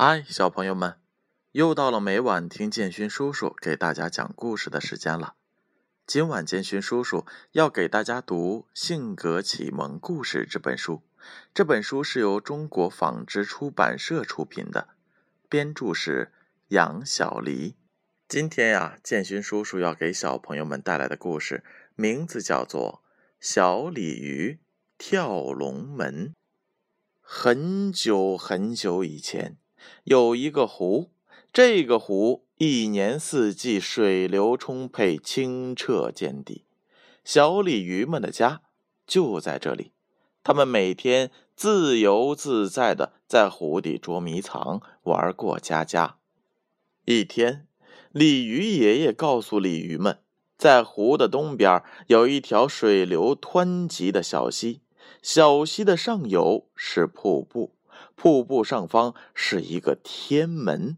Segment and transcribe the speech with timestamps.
[0.00, 0.94] 嗨，小朋友们，
[1.50, 5.34] 又到了每晚听建勋叔叔给大家讲故事的时间了。
[6.06, 11.02] 今晚建勋叔叔要给大家读《性格启蒙故事》这本书。
[11.52, 14.90] 这本书是由中国纺织出版社出品的，
[15.48, 16.30] 编著是
[16.68, 17.74] 杨小黎。
[18.28, 21.64] 今天呀，建勋叔叔要给小朋友们带来的故事
[21.96, 23.02] 名字叫做
[23.40, 24.60] 《小鲤鱼
[24.96, 26.28] 跳龙门》。
[27.20, 29.56] 很久很久以前。
[30.04, 31.10] 有一个湖，
[31.52, 36.64] 这个湖一年四季水流充沛、清澈见底。
[37.24, 38.62] 小鲤鱼们的家
[39.06, 39.92] 就在这里，
[40.42, 46.16] 它们每天自由自在的在湖底捉迷藏、玩过家家。
[47.04, 47.66] 一天，
[48.12, 50.18] 鲤鱼爷爷告诉鲤鱼们，
[50.56, 54.80] 在湖的东边有一条水流湍急的小溪，
[55.22, 57.77] 小溪的上游是瀑布。
[58.14, 60.96] 瀑布上方是一个天门，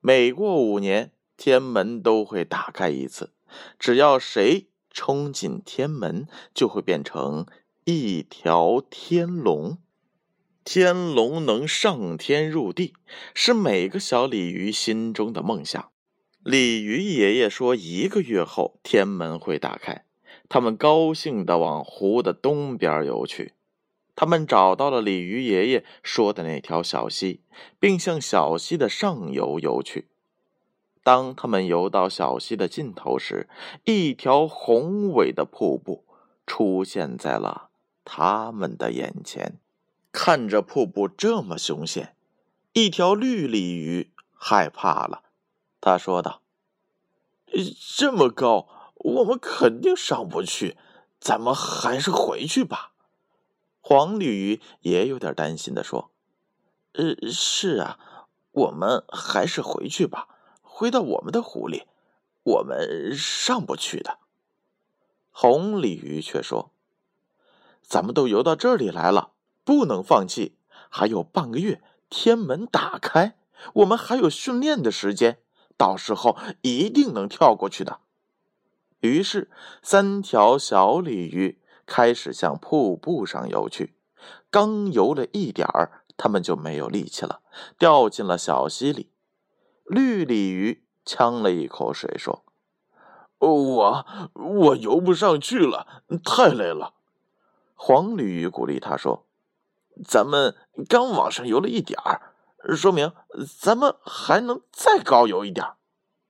[0.00, 3.32] 每过五年，天门都会打开一次。
[3.78, 7.46] 只要谁冲进天门，就会变成
[7.84, 9.78] 一条天龙。
[10.64, 12.92] 天龙能上天入地，
[13.34, 15.90] 是每个小鲤鱼心中的梦想。
[16.42, 20.04] 鲤鱼爷爷说，一个月后天门会打开，
[20.48, 23.54] 他们高兴地往湖的东边游去。
[24.20, 27.40] 他们找到了鲤鱼爷爷说的那条小溪，
[27.78, 30.08] 并向小溪的上游游去。
[31.04, 33.48] 当他们游到小溪的尽头时，
[33.84, 36.04] 一条宏伟的瀑布
[36.48, 37.70] 出现在了
[38.04, 39.60] 他们的眼前。
[40.10, 42.16] 看着瀑布这么凶险，
[42.72, 45.22] 一条绿鲤鱼害怕了。
[45.80, 46.42] 他说道
[47.96, 50.76] ：“这么高，我们肯定上不去，
[51.20, 52.94] 咱们还是回去吧。”
[53.88, 56.10] 黄鲤鱼也有点担心的说
[56.92, 60.28] ：“呃，是啊，我们还是回去吧，
[60.60, 61.84] 回到我们的湖里，
[62.42, 64.18] 我们上不去的。”
[65.32, 66.70] 红鲤鱼却说
[67.80, 69.30] ：“咱们都游到这里来了，
[69.64, 70.58] 不能放弃。
[70.90, 73.38] 还有半个月，天门打开，
[73.72, 75.38] 我们还有训练的时间，
[75.78, 78.00] 到时候一定能跳过去的。”
[79.00, 79.50] 于是，
[79.80, 81.57] 三条小鲤鱼。
[81.88, 83.94] 开始向瀑布上游去，
[84.50, 87.40] 刚游了一点儿，他们就没有力气了，
[87.78, 89.10] 掉进了小溪里。
[89.86, 92.44] 绿鲤鱼呛了一口水，说
[93.40, 96.92] ：“我我游不上去了，太累了。”
[97.74, 99.26] 黄鲤鱼鼓励他说
[100.04, 100.54] ：“咱们
[100.90, 102.34] 刚往上游了一点儿，
[102.76, 103.12] 说明
[103.58, 105.64] 咱们还能再高游一点。”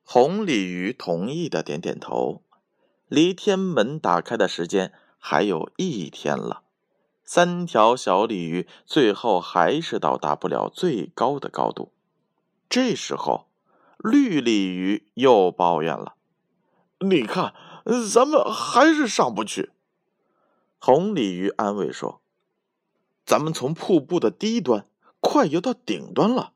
[0.06, 2.44] 红鲤鱼同意的点点头。
[3.08, 4.92] 离天门打开的时间。
[5.18, 6.62] 还有一天了，
[7.24, 11.92] 三条小鲤鱼最后还是到达不了最高的高度。
[12.70, 13.48] 这时候，
[13.98, 16.14] 绿鲤鱼又抱怨了
[17.00, 17.52] ：“你看，
[18.10, 19.72] 咱们还是上不去。”
[20.78, 22.22] 红鲤鱼安慰说
[23.26, 24.86] ：“咱们从瀑布的低端
[25.20, 26.52] 快游到顶端了，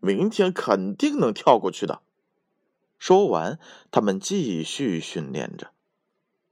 [0.00, 2.00] 明天肯定能跳过去的。”
[2.98, 3.60] 说完，
[3.90, 5.70] 他们继续训练着。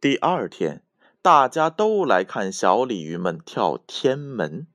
[0.01, 0.83] 第二天。
[1.25, 4.67] 大家都来看小鲤鱼们跳天门，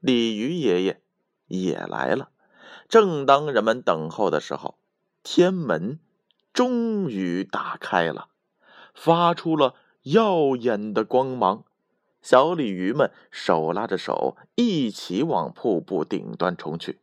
[0.00, 1.00] 鲤鱼爷爷
[1.46, 2.30] 也来了。
[2.88, 4.74] 正当人们等候的时候，
[5.22, 6.00] 天门
[6.52, 8.26] 终于打开了，
[8.92, 11.62] 发出了耀眼的光芒。
[12.20, 16.98] 小鲤鱼们手拉着手，一起往瀑布顶端冲去。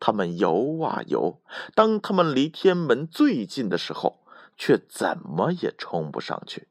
[0.00, 1.42] 他们游啊游，
[1.74, 4.20] 当他们离天门最近的时候，
[4.56, 6.68] 却怎么也冲不上去。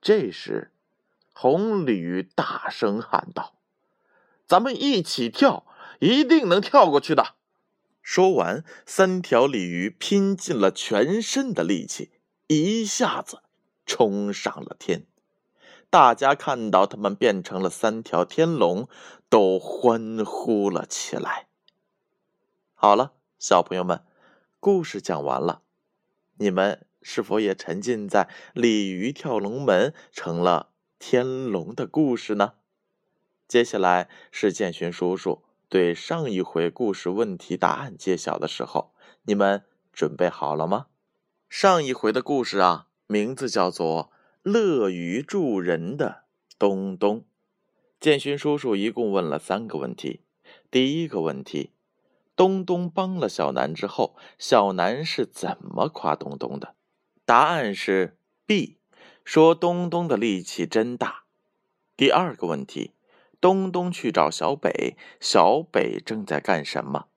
[0.00, 0.72] 这时，
[1.34, 3.54] 红鲤鱼大声喊道
[4.46, 5.66] ：“咱们一起跳，
[5.98, 7.34] 一定能跳过去的！”
[8.00, 12.12] 说完，三条鲤鱼拼尽了全身的力气，
[12.46, 13.42] 一下子
[13.84, 15.04] 冲上了天。
[15.90, 18.88] 大家看到他们变成了三条天龙，
[19.28, 21.48] 都欢呼了起来。
[22.74, 24.02] 好了，小朋友们，
[24.60, 25.62] 故事讲完了，
[26.38, 26.87] 你们。
[27.10, 30.68] 是否也沉浸在鲤鱼跳龙门成了
[30.98, 32.52] 天龙的故事呢？
[33.48, 40.88] 接下来是建勋叔叔对上一回故事问题答案揭晓的时候，你们准备好了吗？
[41.48, 44.12] 上一回的故事啊，名字叫做
[44.44, 46.24] “乐于助人的
[46.58, 47.24] 东东”。
[47.98, 50.20] 建勋叔叔一共问了三个问题。
[50.70, 51.72] 第一个问题：
[52.36, 56.74] 东东帮了小南之后，小南是怎么夸东东的？
[57.28, 58.16] 答案是
[58.46, 58.78] B，
[59.22, 61.24] 说东东的力气真大。
[61.94, 62.94] 第二个问题，
[63.38, 67.08] 东东去找小北，小北正在干什么？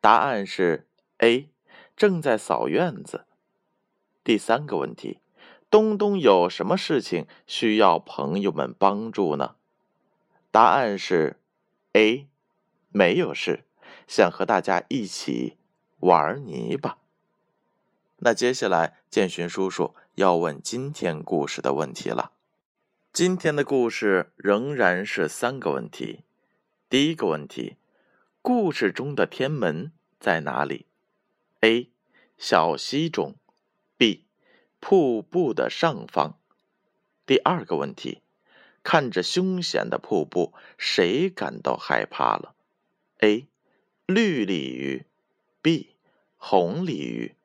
[0.00, 0.88] 答案是
[1.18, 1.50] A，
[1.96, 3.26] 正在扫院子。
[4.24, 5.20] 第三个问题，
[5.70, 9.54] 东东有什么事情需要朋友们帮助呢？
[10.50, 11.38] 答案是
[11.92, 12.26] A，
[12.90, 13.64] 没有事，
[14.08, 15.56] 想和大家一起
[16.00, 16.98] 玩泥巴。
[18.20, 22.32] 那接下来，建勋叔叔要问今天故事的问题了。
[23.12, 26.24] 今天的故事仍然是三个问题。
[26.88, 27.76] 第一个问题，
[28.42, 30.86] 故事中的天门在哪里
[31.60, 31.90] ？A.
[32.36, 33.36] 小溪中
[33.96, 34.24] ，B.
[34.80, 36.40] 瀑布的上方。
[37.24, 38.22] 第二个问题，
[38.82, 42.56] 看着凶险的瀑布，谁感到害怕了
[43.18, 43.46] ？A.
[44.06, 45.06] 绿鲤鱼
[45.62, 45.94] ，B.
[46.36, 47.36] 红鲤鱼。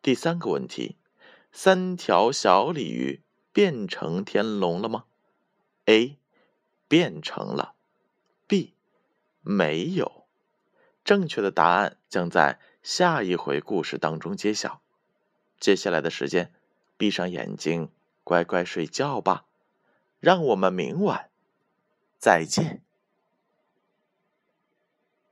[0.00, 0.96] 第三个问题，
[1.52, 3.22] 三条小鲤鱼
[3.52, 5.04] 变成天龙了吗
[5.86, 6.18] ？A.
[6.86, 7.74] 变成了
[8.46, 8.74] ，B.
[9.42, 10.26] 没有。
[11.04, 14.80] 正确的答案将在下一回故事当中揭晓。
[15.58, 16.52] 接下来的时间，
[16.96, 17.90] 闭上眼睛，
[18.24, 19.46] 乖乖睡觉吧。
[20.20, 21.30] 让我们明晚
[22.18, 22.82] 再见。